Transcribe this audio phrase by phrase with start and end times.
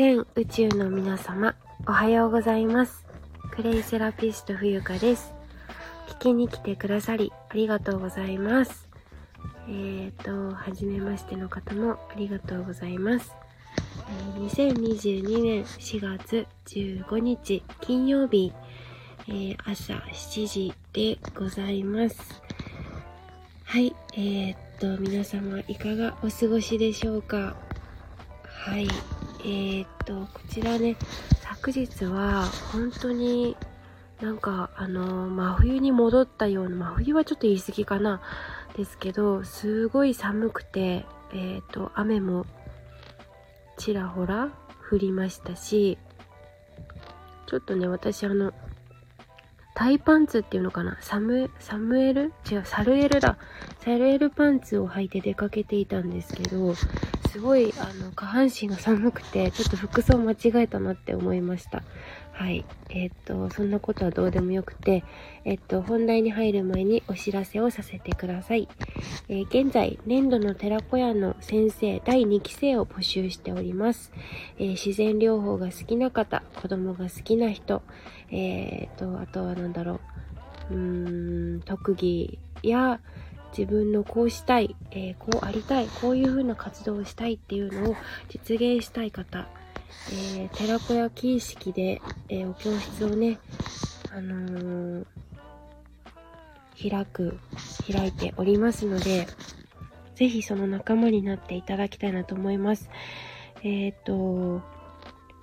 [0.00, 1.54] 全宇宙の皆様、
[1.86, 3.04] おはようございます。
[3.50, 5.34] クレイセラピスト冬香です。
[6.08, 8.88] 聞きに来てくださり、ありがとうございます。
[9.68, 13.34] えーと、はじめましての方もありがとうございます。
[14.38, 18.54] 2022年4月15日金曜日、
[19.28, 22.40] えー朝7時でございます。
[23.64, 27.54] はい、えー、っと、皆様いかがお過ごしでしょうか
[28.64, 28.88] はい、
[29.44, 30.96] えー、っと、こちらね、
[31.40, 33.56] 昨日は本当に
[34.20, 38.20] なんかあの真冬に戻ったような、真冬はちょっと言い過ぎかな、
[38.76, 42.46] ですけど、すごい寒くて、えー、っと、雨も
[43.76, 44.50] ちらほら
[44.90, 45.98] 降りましたし、
[47.46, 48.52] ちょっとね、私あの、
[49.74, 52.32] タイパンツっていうのかなサム、サムエル？
[52.50, 53.38] 違う、サルエルだ。
[53.78, 56.74] サルエルパンツを履いて出かけていたんですけど、
[57.30, 61.84] すごい、あの、下半身が寒くて、ちょっと服装間違えたなって思いました。
[62.32, 62.64] はい。
[62.88, 65.04] えーっと、そんなことはどうでもよくて、
[65.44, 68.66] えっと、本題に入る前にお知らせをさせてください。
[69.28, 74.10] えー現在、年度の寺子屋の先生第2期生を募集しております。
[74.58, 77.82] え自然療法が好きな方、子供が好きな人、
[78.32, 80.00] えー、と、あとは何だろ
[80.70, 83.00] う、うーん、特技や
[83.56, 87.96] 自分のこうしたい、えーこうありたい、こういう風な活動をしたいっていうのを
[88.28, 89.48] 実現したい方、
[90.12, 93.38] えー、寺子屋形式で、えーお教室をね、
[94.12, 95.04] あの
[96.80, 97.38] 開く、
[97.92, 99.26] 開いておりますので、
[100.14, 102.88] ぜひその仲間になっていただきたいなと思います。
[103.62, 104.62] えっ、と、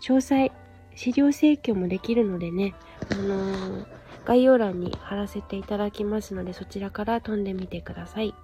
[0.00, 0.52] 詳細、
[0.94, 2.74] 資料請求もできるのでね、
[3.10, 3.86] あの
[4.26, 8.34] 概要欄に貼らせていただきますので、そちらから飛んでみてください。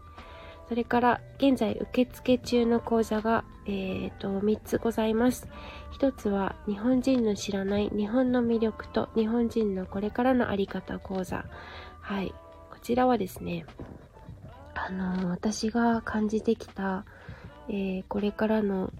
[0.68, 5.48] それから、現在受付中の講座が、えっ、と、3つございます。
[5.98, 11.44] 1つは、日本人の知らない日本の魅力と日本人のこれからのあり方講座。
[12.00, 12.32] はい。
[12.70, 13.66] こちらはですね、
[14.74, 17.04] あのー私が感じてきた、
[17.68, 18.92] えーこれからの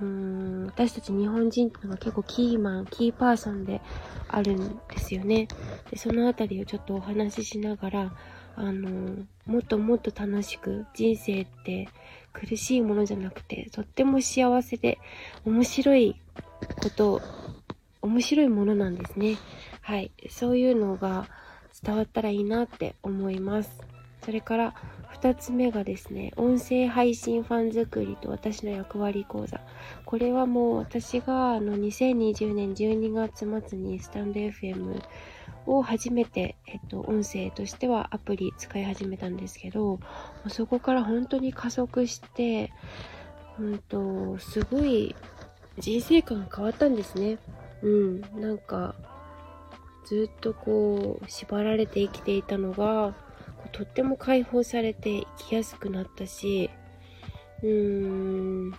[0.00, 3.80] うーん私たち日本人っていうのが結構キーマン、キーパーソンで
[4.28, 5.48] あるんですよね。
[5.90, 8.12] でそのあたりをちょっとお話ししながら、
[8.56, 9.16] あの、
[9.46, 11.88] もっともっと楽しく、人生って
[12.32, 14.98] 苦しいものじゃなくて、とっても幸せで
[15.44, 16.20] 面白い
[16.82, 17.20] こと、
[18.02, 19.36] 面白いものなんですね。
[19.80, 20.12] はい。
[20.28, 21.28] そういうのが
[21.82, 23.80] 伝わったらいいなって思います。
[24.24, 24.74] それから、
[25.22, 29.60] 二つ目がですね、音声配信ファン作りと私の役割講座。
[30.06, 34.98] これはもう私があの2020年12月末にスタンド FM
[35.66, 40.00] を初めて、えっと、音声としてはアプリ使い始めたんですけど、
[40.48, 42.72] そこから本当に加速して、
[43.58, 45.14] うんと、すごい
[45.78, 47.36] 人生観が変わったんですね。
[47.82, 48.94] うん、なんか、
[50.06, 53.14] ずっとこう、縛られて生きていたのが、
[53.72, 56.70] とっても解放されて生きやすくなったし、
[57.62, 58.72] うーん、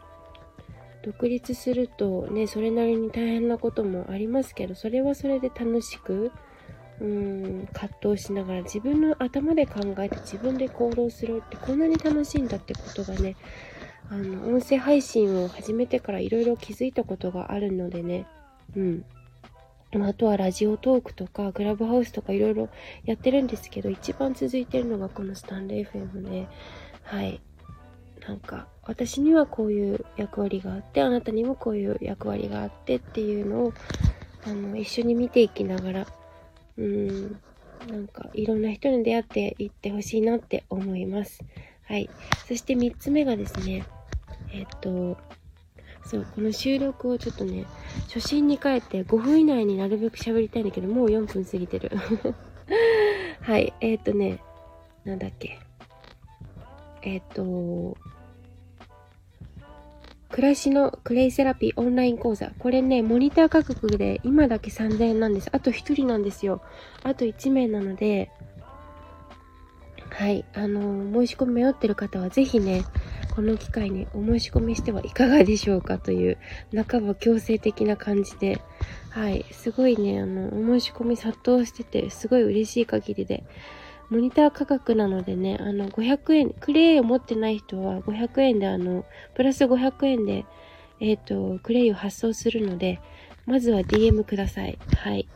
[1.03, 6.31] 独立するとね、それなりに大変なこともありますけど、それはそれで楽しく、
[6.99, 13.35] うーん、葛藤しながら自分の頭で考えて自分で行動するってこんなに楽しいんだってことがね、
[14.09, 18.27] あの、音声配信を始めてからいろいろ気づいたことがあるのでね、
[18.75, 19.05] うん。
[19.97, 22.69] まあとはラジオトークとか、クラブハウスとかいろいろ
[23.03, 26.47] やってるんですけど、一番続いてるのがこのスタンド FM で、
[27.03, 27.41] はい。
[28.27, 33.73] なんか、私にはこういう役割があって、あなたにもこういう役割があってっていうのを、
[34.45, 36.07] あの、一緒に見ていきながら、
[36.77, 37.31] うん、
[37.89, 41.43] なんか、いろんな人に出会っていってほしいなって思います。
[41.83, 42.09] はい。
[42.47, 43.85] そして三つ目がですね、
[44.53, 45.17] えっと、
[46.03, 47.65] そう、この収録をちょっとね、
[48.07, 51.91] 初心に帰って5分以内になるべく喋りたいんだけど、もう4分過ぎてる。
[53.41, 54.39] はい、えっ、とね、
[55.03, 55.59] なんだっけ。
[57.03, 57.97] えっ、と、
[60.31, 62.51] 暮らしのクレイセラピーオンライン講座。
[62.57, 65.49] これね、モニター価格で今だけ3000円なんです。
[65.51, 66.61] あと1人なんですよ。
[67.03, 68.31] あと1名なので、
[70.09, 70.81] はい、あの
[71.25, 72.83] 申し込み迷ってる方はぜひね、
[73.35, 76.37] この機会にお申し込みしてはいかがでしょうかという、
[76.87, 78.61] 半ば強制的な感じで、
[79.09, 83.43] はい、すごいね、あの、お申し込み殺到してて、すごい嬉しい限りで、
[84.09, 89.05] モニター価格なのでね、あの、500円、クレイを持ってない人は500円で、あの、
[89.35, 90.45] プラス500円で、
[90.99, 92.99] えっ、と、クレイを発送するので、
[93.45, 94.77] まずは DM ください。
[94.95, 95.27] はい。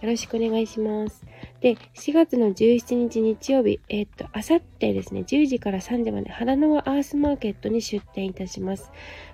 [0.00, 1.24] よろしくお願いします。
[1.60, 8.92] で、4月の17日日曜日、えっ、と、あさってですね、10時から3時まで、花のアースマーケットに出店いたします。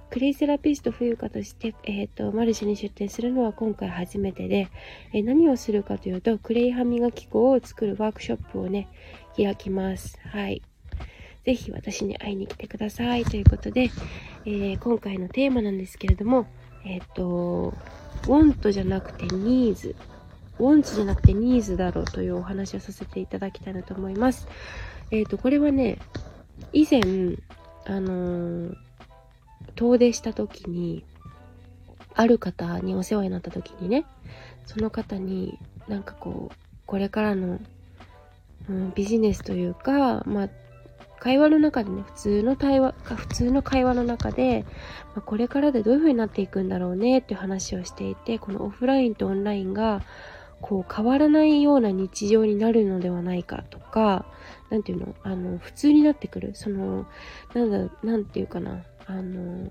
[0.09, 4.69] クレイセラピスト冬香として、えっ、と、マルシェに出店するのは今回初めてで、
[5.12, 8.88] えー、何をするかというと、クレイ歯磨き粉を作るワークショップをね、
[9.37, 10.19] 開きます。
[10.23, 10.62] はい。
[11.44, 13.25] ぜひ私に会いに来てください。
[13.25, 13.91] ということで、
[14.47, 16.47] えー、今回のテーマなんですけれども、
[16.87, 17.75] えっ、と、
[18.26, 19.94] ウォントじゃなくてニーズ。
[20.58, 24.46] ウォンツじゃなくてニーズだろうというお話をさせていただきたいなと思います。
[25.10, 25.98] えっ、ー、と、これはね、
[26.72, 27.00] 以前、
[27.86, 28.76] あのー、
[29.74, 31.04] 遠出した時に、
[32.14, 34.06] ある方にお世話になった時にね、
[34.66, 35.58] その方に
[35.88, 36.56] なんかこう、
[36.86, 37.58] これからの、
[38.68, 40.48] うん、ビジネスというか、まあ、
[41.18, 44.64] 会話の中でね、普通の対話か、普通の会話の中で、
[45.14, 50.02] まあ、これからでどういう風になっていくんだろうねっていう話をしていて、このオフラインとオンラインが、
[50.66, 54.25] こう変わらないような日常になるのではないかとか、
[54.70, 55.14] なんていうの？
[55.22, 56.52] あの、普通になってくる。
[56.55, 57.06] その、
[57.52, 58.82] なんだ、なんていうかな？
[59.06, 59.70] あの、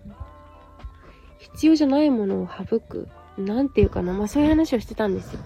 [1.40, 3.08] 必要じゃないものを省く。
[3.40, 4.14] なんていうかな？
[4.14, 5.40] まあそういう話をしてたんですよ。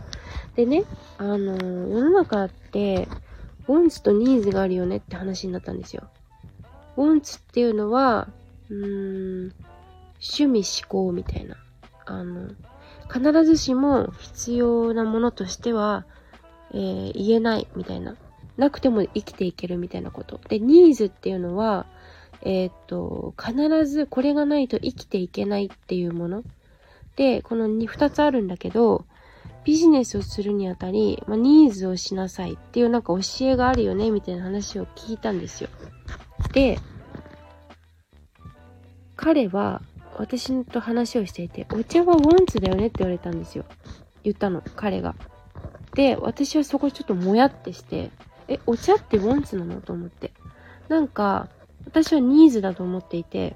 [0.58, 0.84] でね、
[1.18, 1.56] あの、
[1.88, 3.08] 世の中って、
[3.70, 6.10] ウォンツとニーズがあるよねって話になったんですよ。
[6.98, 8.28] ウォンツっていうのは、
[8.70, 9.54] うーん、
[10.20, 11.56] 趣味思考みたいな。
[12.06, 12.50] あの、
[13.12, 16.06] 必ずしも必要なものとしては、
[16.74, 18.16] えー、言えないみたいな。
[18.58, 20.40] なくても生きていけるみたいなこと。
[20.50, 21.86] で、ニーズっていうのは、
[22.42, 26.44] えー、っと、必ずこれがないと生きていけないっていうもの。
[27.16, 29.06] で、この2つあるんだけど、
[29.64, 35.70] ビジネスをするにあたり、まあ、ニーズをしなさいっていうなんか教えがあるよねみたいな話を聞いたんですよ。
[36.54, 36.80] で、
[39.16, 39.82] 彼は
[40.18, 43.66] 私と話をしていて、お茶はウォンツだよねって言われたんですよ。
[44.24, 45.16] 言ったの、彼が。
[45.94, 48.12] で、私はそこちょっともやってして、
[48.48, 49.82] え、お茶ってウォンツなの？
[49.82, 50.32] と思って。
[50.90, 51.50] なんか、
[51.86, 53.56] 私はニーズだと思っていて、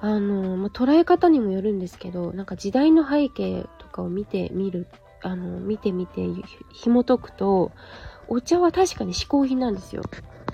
[0.00, 4.86] あの、まあ、捉え方にもよるんですけど、なんか時代の背景とかを見てみる、
[5.22, 6.26] あの、見てみて、
[6.72, 7.72] 紐解くと、
[8.28, 10.02] お茶は確かに嗜好品なんですよ。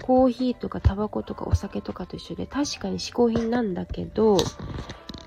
[0.02, 4.36] コーヒーとかタバコとかお酒とかと一緒で確かに嗜好品なんだけど、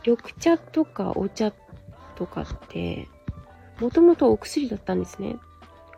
[0.06, 1.52] 緑茶とかお茶
[2.16, 3.08] とかって、
[3.80, 5.38] もともとお薬だったんですね。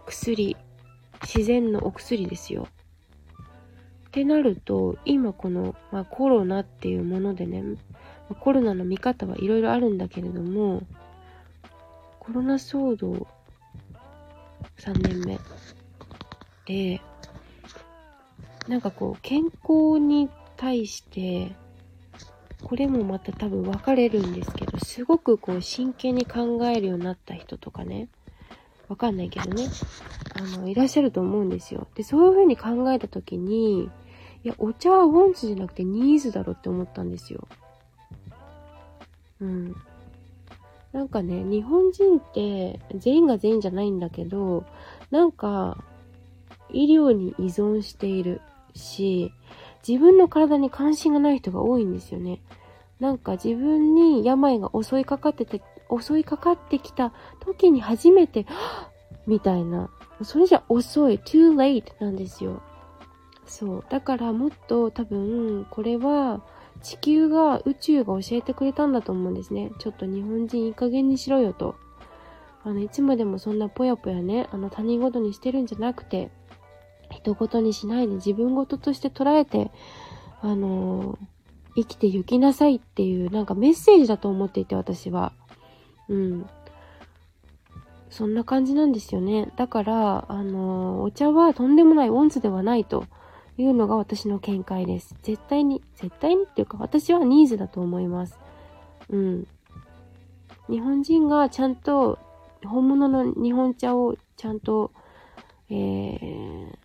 [0.06, 0.56] 薬。
[1.23, 2.68] 自然のお薬ですよ。
[4.07, 7.63] ってなると、今この、まあ、コロナっていうものでね、
[8.39, 10.83] コロナの見方はいろいろあるんだけれども、
[12.19, 13.27] コロナ騒動
[14.77, 15.39] 3年目
[16.65, 17.01] で、
[18.71, 21.51] なんかこう、健康に対して、
[22.63, 28.07] これもまた多分分かれるんですけど、すごくこう真剣に考えるようになった人とかね、
[28.88, 29.68] わかんないけどね、
[30.35, 31.85] あの、いらっしゃると思うんですよ。
[31.95, 33.89] で、そういう風に考えた時に、
[34.45, 37.50] いや、お茶はウォンツじゃなくてニーズだろって思ったんですよ。
[39.41, 39.75] うん。
[40.94, 44.63] なんかね、日本人って全員が全員じゃないんだけど、
[45.09, 45.83] なんか、
[46.69, 48.39] 医療に依存している。
[48.75, 49.33] し、
[49.88, 52.41] 自分の体に関心がない人が多いんですよね。
[53.00, 58.45] なんか自分に病が襲いかかってて、襲いかかってきた時に初めて、
[59.27, 59.89] みたいな。
[60.23, 62.62] それじゃ遅い、too late なんですよ。
[63.45, 63.85] そう。
[63.89, 66.41] だからもっと多分、これは
[66.81, 69.72] 地球が、宇宙が教えてくれたんだと思うんですね。
[69.79, 71.75] ちょっと日本人いい加減にしろよと。
[72.63, 76.29] あの、いつまでもそんなぽやぽやね、あの他人事にしてるんじゃなくて、
[77.23, 79.71] 人事にしないで自分事として捉えて、
[80.41, 81.17] あのー、
[81.75, 85.33] 生きて行きなさいっていうなんかメッセージだと思っていて私は。
[86.09, 86.49] うん。
[88.09, 89.51] そんな感じなんですよね。
[89.55, 93.05] だから、あのー、お茶はとんでもないオンツではないと
[93.57, 95.15] いうのが私の見解です。
[95.21, 98.37] 絶対に、絶対にっていうか私はニーズだと思います。
[99.09, 99.47] うん。
[100.69, 102.19] 日本人がちゃんと
[102.65, 104.91] 本物の日本茶をちゃんと、
[105.69, 106.77] えー、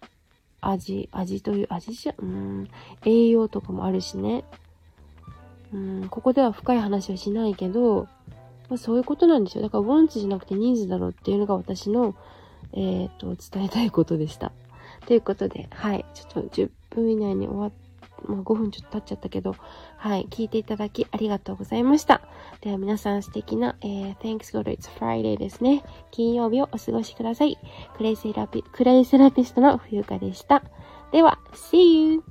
[0.71, 2.69] 味、味という、味じゃ、うん、
[3.05, 4.45] 栄養とかもあるしね。
[5.73, 8.09] うん、ここでは深い話はしないけど、
[8.69, 9.63] まあ、そういうことなんですよ。
[9.63, 12.15] だから、ウォンツじゃなくてニーズだろうっていうのが私の、
[12.73, 14.53] えっ、ー、と、伝えたいことでした。
[15.07, 16.05] ということで、はい。
[16.15, 17.71] ちょっと10分以内に終わっ
[18.29, 19.57] もう、5分ちょっと経っちゃったけど、
[19.97, 22.23] はい、聞いていただきありがとうございました。
[22.61, 25.85] では皆さん素敵な、えー、Thanks God It's Friday ですね。
[26.11, 27.59] 金曜日をお過ごしください。
[27.97, 30.63] クレイセラピ、クレイセラピストの冬香でした。
[31.13, 32.23] では、See you!